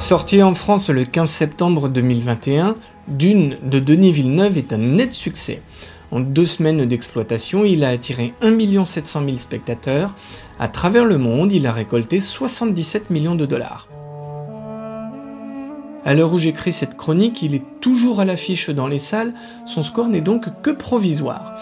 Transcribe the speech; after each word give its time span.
Sorti 0.00 0.42
en 0.42 0.54
France 0.54 0.88
le 0.88 1.04
15 1.04 1.28
septembre 1.30 1.90
2021, 1.90 2.74
Dune 3.06 3.58
de 3.62 3.78
Denis 3.78 4.10
Villeneuve 4.10 4.56
est 4.56 4.72
un 4.72 4.78
net 4.78 5.14
succès. 5.14 5.60
En 6.10 6.20
deux 6.20 6.46
semaines 6.46 6.86
d'exploitation, 6.86 7.66
il 7.66 7.84
a 7.84 7.90
attiré 7.90 8.32
1 8.40 8.86
700 8.86 9.22
000 9.26 9.36
spectateurs. 9.36 10.14
À 10.58 10.68
travers 10.68 11.04
le 11.04 11.18
monde, 11.18 11.52
il 11.52 11.66
a 11.66 11.72
récolté 11.72 12.18
77 12.18 13.10
millions 13.10 13.34
de 13.34 13.44
dollars. 13.44 13.88
À 16.06 16.14
l'heure 16.14 16.32
où 16.32 16.38
j'écris 16.38 16.72
cette 16.72 16.96
chronique, 16.96 17.42
il 17.42 17.54
est 17.54 17.80
toujours 17.80 18.20
à 18.20 18.24
l'affiche 18.24 18.70
dans 18.70 18.88
les 18.88 18.98
salles, 18.98 19.34
son 19.66 19.82
score 19.82 20.08
n'est 20.08 20.22
donc 20.22 20.62
que 20.62 20.70
provisoire. 20.70 21.54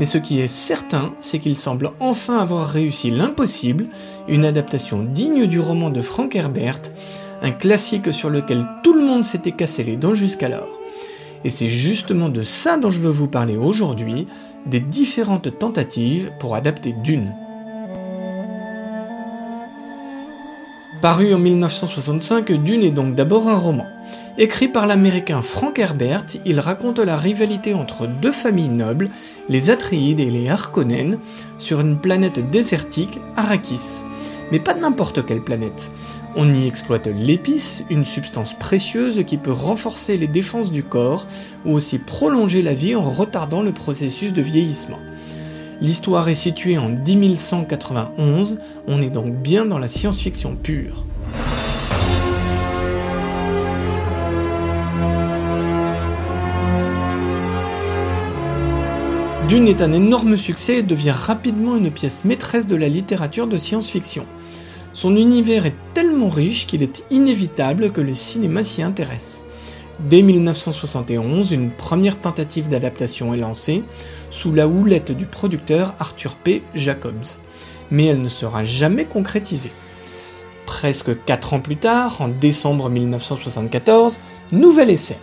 Mais 0.00 0.04
ce 0.04 0.18
qui 0.18 0.40
est 0.40 0.48
certain, 0.48 1.14
c'est 1.18 1.38
qu'il 1.38 1.56
semble 1.56 1.92
enfin 2.00 2.38
avoir 2.40 2.66
réussi 2.66 3.12
l'impossible, 3.12 3.86
une 4.26 4.44
adaptation 4.44 5.04
digne 5.04 5.46
du 5.46 5.60
roman 5.60 5.90
de 5.90 6.02
Frank 6.02 6.34
Herbert, 6.34 6.80
un 7.44 7.50
classique 7.50 8.10
sur 8.10 8.30
lequel 8.30 8.66
tout 8.82 8.94
le 8.94 9.04
monde 9.04 9.22
s'était 9.22 9.52
cassé 9.52 9.84
les 9.84 9.98
dents 9.98 10.14
jusqu'alors. 10.14 10.80
Et 11.44 11.50
c'est 11.50 11.68
justement 11.68 12.30
de 12.30 12.40
ça 12.40 12.78
dont 12.78 12.88
je 12.88 13.00
veux 13.00 13.10
vous 13.10 13.28
parler 13.28 13.58
aujourd'hui, 13.58 14.26
des 14.64 14.80
différentes 14.80 15.58
tentatives 15.58 16.32
pour 16.40 16.54
adapter 16.54 16.94
Dune. 17.04 17.34
Paru 21.02 21.34
en 21.34 21.38
1965, 21.38 22.50
Dune 22.50 22.82
est 22.82 22.90
donc 22.90 23.14
d'abord 23.14 23.46
un 23.46 23.58
roman. 23.58 23.86
Écrit 24.38 24.68
par 24.68 24.86
l'américain 24.86 25.42
Frank 25.42 25.78
Herbert, 25.78 26.24
il 26.46 26.60
raconte 26.60 26.98
la 26.98 27.18
rivalité 27.18 27.74
entre 27.74 28.06
deux 28.06 28.32
familles 28.32 28.70
nobles, 28.70 29.10
les 29.50 29.68
Atreides 29.68 30.18
et 30.18 30.30
les 30.30 30.48
Harkonnen, 30.48 31.18
sur 31.58 31.80
une 31.80 31.98
planète 31.98 32.50
désertique, 32.50 33.18
Arrakis. 33.36 34.02
Mais 34.52 34.60
pas 34.60 34.74
n'importe 34.74 35.24
quelle 35.24 35.42
planète. 35.42 35.90
On 36.36 36.52
y 36.52 36.66
exploite 36.66 37.06
l'épice, 37.06 37.84
une 37.90 38.04
substance 38.04 38.52
précieuse 38.58 39.24
qui 39.26 39.36
peut 39.36 39.52
renforcer 39.52 40.16
les 40.16 40.26
défenses 40.26 40.72
du 40.72 40.82
corps 40.82 41.26
ou 41.64 41.72
aussi 41.72 41.98
prolonger 41.98 42.62
la 42.62 42.74
vie 42.74 42.94
en 42.94 43.08
retardant 43.08 43.62
le 43.62 43.72
processus 43.72 44.32
de 44.32 44.42
vieillissement. 44.42 45.00
L'histoire 45.80 46.28
est 46.28 46.34
située 46.34 46.78
en 46.78 46.90
10191, 46.90 48.58
on 48.86 49.02
est 49.02 49.10
donc 49.10 49.34
bien 49.34 49.64
dans 49.64 49.78
la 49.78 49.88
science-fiction 49.88 50.56
pure. 50.56 51.04
Dune 59.48 59.68
est 59.68 59.82
un 59.82 59.92
énorme 59.92 60.38
succès 60.38 60.78
et 60.78 60.82
devient 60.82 61.14
rapidement 61.14 61.76
une 61.76 61.90
pièce 61.90 62.24
maîtresse 62.24 62.66
de 62.66 62.76
la 62.76 62.88
littérature 62.88 63.46
de 63.46 63.58
science-fiction. 63.58 64.24
Son 64.94 65.16
univers 65.16 65.66
est 65.66 65.76
tellement 65.92 66.30
riche 66.30 66.66
qu'il 66.66 66.82
est 66.82 67.04
inévitable 67.10 67.90
que 67.90 68.00
le 68.00 68.14
cinéma 68.14 68.62
s'y 68.62 68.82
intéresse. 68.82 69.44
Dès 70.08 70.22
1971, 70.22 71.52
une 71.52 71.70
première 71.70 72.18
tentative 72.18 72.70
d'adaptation 72.70 73.34
est 73.34 73.38
lancée, 73.38 73.84
sous 74.30 74.54
la 74.54 74.66
houlette 74.66 75.12
du 75.12 75.26
producteur 75.26 75.94
Arthur 75.98 76.36
P. 76.36 76.62
Jacobs, 76.74 77.26
mais 77.90 78.06
elle 78.06 78.22
ne 78.22 78.28
sera 78.28 78.64
jamais 78.64 79.04
concrétisée. 79.04 79.72
Presque 80.64 81.22
4 81.26 81.52
ans 81.52 81.60
plus 81.60 81.76
tard, 81.76 82.22
en 82.22 82.28
décembre 82.28 82.88
1974, 82.88 84.20
nouvel 84.52 84.88
essai. 84.88 85.18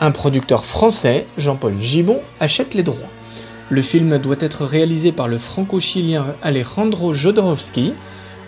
Un 0.00 0.10
producteur 0.10 0.64
français, 0.64 1.28
Jean-Paul 1.38 1.80
Gibon, 1.80 2.18
achète 2.40 2.74
les 2.74 2.82
droits. 2.82 3.08
Le 3.70 3.82
film 3.82 4.18
doit 4.18 4.36
être 4.40 4.64
réalisé 4.64 5.12
par 5.12 5.28
le 5.28 5.38
franco-chilien 5.38 6.26
Alejandro 6.42 7.12
Jodorowsky, 7.12 7.94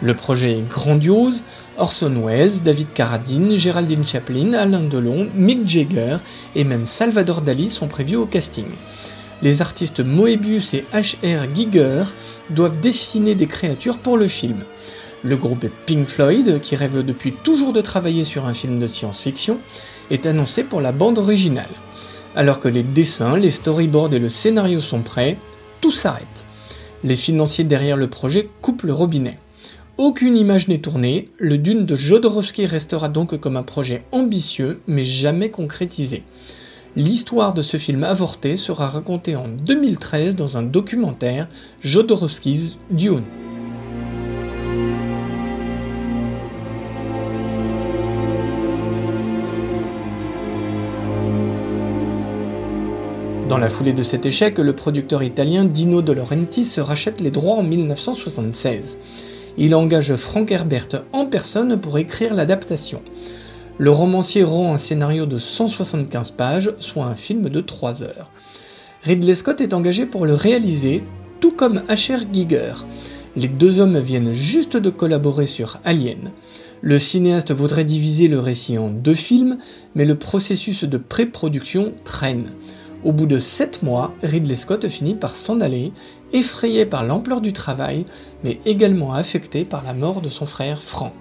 le 0.02 0.14
projet 0.14 0.58
est 0.58 0.68
grandiose, 0.68 1.44
Orson 1.78 2.14
Welles, 2.26 2.62
David 2.62 2.92
Carradine, 2.92 3.56
Géraldine 3.56 4.06
Chaplin, 4.06 4.52
Alain 4.52 4.80
Delon, 4.80 5.28
Mick 5.34 5.66
Jagger 5.66 6.18
et 6.54 6.64
même 6.64 6.86
Salvador 6.86 7.40
Dali 7.40 7.70
sont 7.70 7.88
prévus 7.88 8.16
au 8.16 8.26
casting. 8.26 8.66
Les 9.40 9.62
artistes 9.62 10.00
Moebius 10.00 10.74
et 10.74 10.84
H.R. 10.92 11.54
Giger 11.54 12.04
doivent 12.50 12.80
dessiner 12.80 13.34
des 13.34 13.46
créatures 13.46 13.98
pour 13.98 14.16
le 14.16 14.28
film. 14.28 14.58
Le 15.22 15.36
groupe 15.36 15.66
Pink 15.86 16.06
Floyd, 16.06 16.60
qui 16.60 16.76
rêve 16.76 17.02
depuis 17.02 17.32
toujours 17.32 17.72
de 17.72 17.80
travailler 17.80 18.24
sur 18.24 18.46
un 18.46 18.52
film 18.52 18.78
de 18.78 18.86
science-fiction, 18.86 19.58
est 20.10 20.26
annoncé 20.26 20.64
pour 20.64 20.82
la 20.82 20.92
bande 20.92 21.18
originale. 21.18 21.64
Alors 22.36 22.58
que 22.58 22.68
les 22.68 22.82
dessins, 22.82 23.36
les 23.36 23.50
storyboards 23.50 24.12
et 24.12 24.18
le 24.18 24.28
scénario 24.28 24.80
sont 24.80 25.02
prêts, 25.02 25.38
tout 25.80 25.92
s'arrête. 25.92 26.46
Les 27.04 27.14
financiers 27.14 27.64
derrière 27.64 27.96
le 27.96 28.08
projet 28.08 28.48
coupent 28.60 28.82
le 28.82 28.92
robinet. 28.92 29.38
Aucune 29.98 30.36
image 30.36 30.66
n'est 30.66 30.78
tournée, 30.80 31.28
le 31.38 31.58
Dune 31.58 31.86
de 31.86 31.94
Jodorowsky 31.94 32.66
restera 32.66 33.08
donc 33.08 33.38
comme 33.38 33.56
un 33.56 33.62
projet 33.62 34.04
ambitieux 34.10 34.80
mais 34.88 35.04
jamais 35.04 35.50
concrétisé. 35.50 36.24
L'histoire 36.96 37.54
de 37.54 37.62
ce 37.62 37.76
film 37.76 38.02
avorté 38.02 38.56
sera 38.56 38.88
racontée 38.88 39.36
en 39.36 39.46
2013 39.46 40.34
dans 40.34 40.56
un 40.56 40.62
documentaire 40.62 41.48
Jodorowsky's 41.82 42.78
Dune. 42.90 43.22
Dans 53.54 53.60
la 53.60 53.70
foulée 53.70 53.92
de 53.92 54.02
cet 54.02 54.26
échec, 54.26 54.58
le 54.58 54.72
producteur 54.72 55.22
italien 55.22 55.64
Dino 55.64 56.02
De 56.02 56.10
Laurentiis 56.10 56.64
se 56.64 56.80
rachète 56.80 57.20
les 57.20 57.30
droits 57.30 57.54
en 57.54 57.62
1976 57.62 58.98
il 59.56 59.76
engage 59.76 60.16
Frank 60.16 60.50
Herbert 60.50 60.88
en 61.12 61.26
personne 61.26 61.80
pour 61.80 61.96
écrire 61.96 62.34
l'adaptation. 62.34 63.00
Le 63.78 63.92
romancier 63.92 64.42
rend 64.42 64.74
un 64.74 64.76
scénario 64.76 65.24
de 65.26 65.38
175 65.38 66.32
pages, 66.32 66.72
soit 66.80 67.04
un 67.04 67.14
film 67.14 67.48
de 67.48 67.60
3 67.60 68.02
heures. 68.02 68.28
Ridley 69.04 69.36
Scott 69.36 69.60
est 69.60 69.72
engagé 69.72 70.04
pour 70.04 70.26
le 70.26 70.34
réaliser, 70.34 71.04
tout 71.38 71.52
comme 71.52 71.84
Asher 71.88 72.18
Giger. 72.32 72.72
Les 73.36 73.46
deux 73.46 73.78
hommes 73.78 74.00
viennent 74.00 74.34
juste 74.34 74.76
de 74.76 74.90
collaborer 74.90 75.46
sur 75.46 75.78
Alien. 75.84 76.32
Le 76.80 76.98
cinéaste 76.98 77.52
voudrait 77.52 77.84
diviser 77.84 78.26
le 78.26 78.40
récit 78.40 78.78
en 78.78 78.90
deux 78.90 79.14
films, 79.14 79.58
mais 79.94 80.04
le 80.04 80.16
processus 80.16 80.82
de 80.82 80.98
pré-production 80.98 81.92
traîne. 82.04 82.50
Au 83.04 83.12
bout 83.12 83.26
de 83.26 83.38
7 83.38 83.82
mois, 83.82 84.14
Ridley 84.22 84.56
Scott 84.56 84.88
finit 84.88 85.14
par 85.14 85.36
s'en 85.36 85.60
aller, 85.60 85.92
effrayé 86.32 86.86
par 86.86 87.04
l'ampleur 87.04 87.42
du 87.42 87.52
travail, 87.52 88.06
mais 88.42 88.58
également 88.64 89.12
affecté 89.12 89.66
par 89.66 89.84
la 89.84 89.92
mort 89.92 90.22
de 90.22 90.30
son 90.30 90.46
frère 90.46 90.82
Frank. 90.82 91.12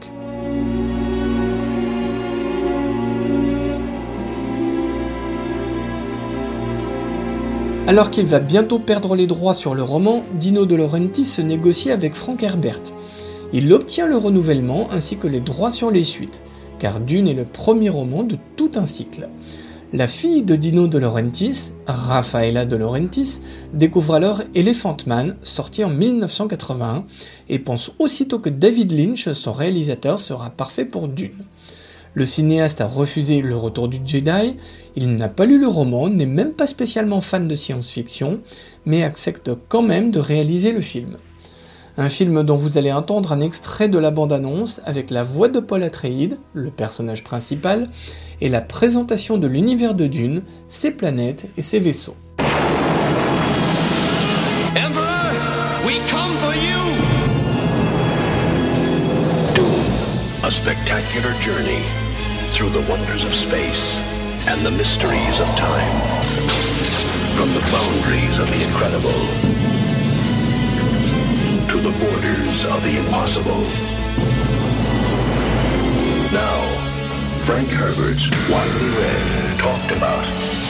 Alors 7.86 8.12
qu'il 8.12 8.28
va 8.28 8.40
bientôt 8.40 8.80
perdre 8.80 9.18
les 9.18 9.28
droits 9.28 9.54
sur 9.54 9.76
le 9.76 9.84
roman, 9.84 10.24
Dino 10.36 10.66
De 10.66 10.76
Laurentiis 10.76 11.26
se 11.26 11.42
négocie 11.42 11.92
avec 11.92 12.16
Frank 12.16 12.42
Herbert. 12.42 12.80
Il 13.52 13.72
obtient 13.74 14.08
le 14.08 14.16
renouvellement 14.16 14.88
ainsi 14.92 15.18
que 15.18 15.28
les 15.28 15.42
droits 15.42 15.70
sur 15.70 15.92
les 15.92 16.06
suites, 16.06 16.40
car 16.80 17.02
Dune 17.02 17.28
est 17.28 17.34
le 17.34 17.44
premier 17.44 17.90
roman 17.90 18.24
de 18.24 18.38
tout 18.56 18.72
un 18.76 18.86
cycle. 18.88 19.28
La 19.96 20.08
fille 20.08 20.42
de 20.42 20.56
Dino 20.56 20.88
De 20.88 20.98
Laurentiis, 20.98 21.74
Rafaela 21.86 22.66
De 22.66 22.76
Laurentiis, 22.76 23.42
découvre 23.76 24.16
alors 24.16 24.42
Elephant 24.56 24.98
Man, 25.06 25.36
sorti 25.44 25.84
en 25.84 25.92
1981, 25.92 27.06
et 27.48 27.60
pense 27.60 27.92
aussitôt 28.00 28.40
que 28.40 28.50
David 28.50 28.92
Lynch, 28.92 29.32
son 29.34 29.54
réalisateur, 29.54 30.18
sera 30.18 30.50
parfait 30.50 30.86
pour 30.86 31.10
Dune. 31.10 31.46
Le 32.16 32.26
cinéaste 32.26 32.82
a 32.82 32.88
refusé 32.88 33.44
Le 33.44 33.56
Retour 33.56 33.88
du 33.88 34.00
Jedi, 34.04 34.56
il 34.96 35.16
n'a 35.16 35.30
pas 35.30 35.46
lu 35.46 35.60
le 35.60 35.68
roman, 35.68 36.10
n'est 36.10 36.26
même 36.26 36.54
pas 36.54 36.66
spécialement 36.66 37.22
fan 37.22 37.48
de 37.48 37.54
science-fiction, 37.54 38.40
mais 38.88 39.04
accepte 39.04 39.52
quand 39.70 39.84
même 39.84 40.10
de 40.10 40.20
réaliser 40.20 40.72
le 40.72 40.82
film. 40.82 41.18
Un 41.96 42.10
film 42.10 42.42
dont 42.44 42.56
vous 42.56 42.80
allez 42.80 42.92
entendre 42.92 43.32
un 43.34 43.40
extrait 43.40 43.88
de 43.88 44.00
la 44.00 44.10
bande-annonce 44.10 44.82
avec 44.86 45.12
la 45.12 45.24
voix 45.24 45.48
de 45.48 45.60
Paul 45.60 45.84
Atreides, 45.84 46.40
le 46.54 46.72
personnage 46.72 47.24
principal, 47.24 47.88
et 48.42 48.50
la 48.50 48.62
présentation 48.62 49.38
de 49.38 49.46
l'univers 49.46 49.94
de 49.94 50.08
Dune, 50.08 50.42
ses 50.68 50.92
planètes 50.92 51.46
et 51.56 51.62
ses 51.62 51.80
vaisseaux. 51.80 52.16
come 56.08 56.38
for 56.40 56.54
you! 56.54 56.82
Dune, 59.56 60.44
a 60.44 60.52
spectacular 60.52 61.32
journey 61.40 61.82
through 62.52 62.70
the 62.70 62.84
wonders 62.90 63.24
of 63.24 63.34
space 63.34 64.00
and 64.48 64.66
the 64.66 64.72
mysteries 64.72 65.40
of 65.40 65.48
time. 65.56 65.96
From 67.38 67.50
the 67.54 67.64
boundaries 67.72 68.40
of 68.40 68.48
the 68.52 68.64
incredible 68.64 69.73
the 71.84 71.92
borders 72.00 72.66
of 72.66 72.82
the 72.86 72.98
impossible. 72.98 73.60
Now, 76.32 76.64
Frank 77.44 77.68
Herbert's 77.68 78.30
talked 79.60 79.92
about, 79.92 80.26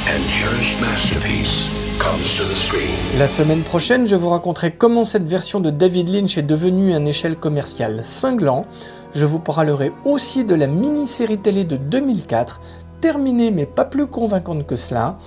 and 0.09 0.27
cherished 0.27 0.81
masterpiece. 0.81 1.69
La 3.17 3.27
semaine 3.27 3.61
prochaine, 3.61 4.07
je 4.07 4.15
vous 4.15 4.29
raconterai 4.29 4.71
comment 4.71 5.05
cette 5.05 5.27
version 5.27 5.59
de 5.59 5.69
David 5.69 6.09
Lynch 6.09 6.37
est 6.37 6.43
devenue 6.43 6.93
un 6.93 7.05
échelle 7.05 7.37
commerciale 7.37 8.03
cinglant. 8.03 8.65
Je 9.13 9.23
vous 9.23 9.39
parlerai 9.39 9.91
aussi 10.03 10.43
de 10.43 10.55
la 10.55 10.67
mini-série 10.67 11.37
télé 11.37 11.63
de 11.63 11.77
2004, 11.77 12.61
terminée 12.99 13.51
mais 13.51 13.67
pas 13.67 13.85
plus 13.85 14.07
convaincante 14.07 14.65
que 14.65 14.75
cela. 14.75 15.17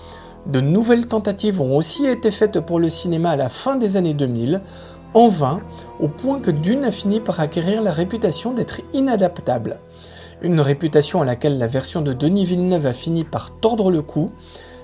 De 0.46 0.60
nouvelles 0.60 1.06
tentatives 1.06 1.60
ont 1.60 1.76
aussi 1.76 2.06
été 2.06 2.30
faites 2.30 2.60
pour 2.60 2.78
le 2.78 2.90
cinéma 2.90 3.30
à 3.30 3.36
la 3.36 3.48
fin 3.48 3.76
des 3.76 3.96
années 3.96 4.14
2000, 4.14 4.60
en 5.16 5.28
vain, 5.28 5.60
au 5.98 6.08
point 6.08 6.40
que 6.40 6.50
Dune 6.50 6.84
a 6.84 6.90
fini 6.90 7.20
par 7.20 7.40
acquérir 7.40 7.80
la 7.80 7.90
réputation 7.90 8.52
d'être 8.52 8.82
inadaptable. 8.92 9.80
Une 10.42 10.60
réputation 10.60 11.22
à 11.22 11.24
laquelle 11.24 11.56
la 11.56 11.66
version 11.66 12.02
de 12.02 12.12
Denis 12.12 12.44
Villeneuve 12.44 12.84
a 12.84 12.92
fini 12.92 13.24
par 13.24 13.58
tordre 13.58 13.90
le 13.90 14.02
cou, 14.02 14.30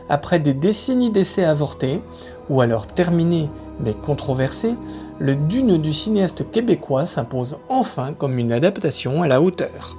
après 0.09 0.39
des 0.39 0.55
décennies 0.55 1.11
d'essais 1.11 1.45
avortés, 1.45 2.01
ou 2.49 2.63
alors 2.63 2.87
terminés 2.87 3.51
mais 3.79 3.93
controversés, 3.93 4.75
le 5.19 5.35
Dune 5.35 5.77
du 5.77 5.93
cinéaste 5.93 6.51
québécois 6.51 7.05
s'impose 7.05 7.59
enfin 7.69 8.15
comme 8.15 8.39
une 8.39 8.53
adaptation 8.53 9.23
à 9.23 9.29
la 9.29 9.43
hauteur. 9.43 9.99